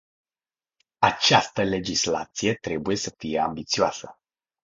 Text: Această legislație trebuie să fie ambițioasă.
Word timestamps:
Această 0.99 1.63
legislație 1.63 2.53
trebuie 2.55 2.95
să 2.95 3.09
fie 3.17 3.39
ambițioasă. 3.39 4.17